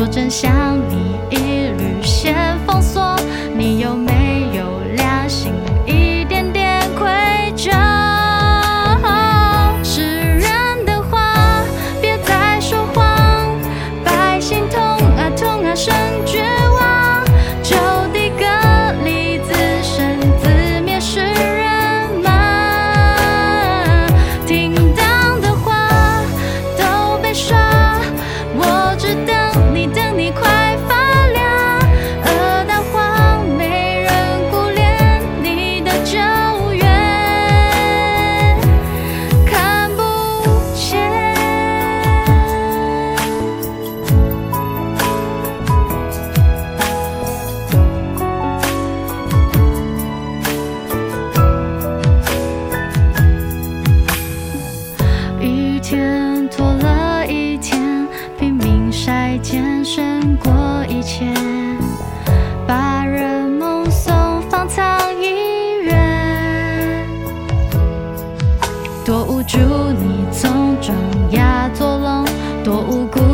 [0.00, 1.09] 说真想你。
[69.10, 70.96] 多无助你曾装
[71.32, 72.24] 哑作聋
[72.62, 73.29] 多无辜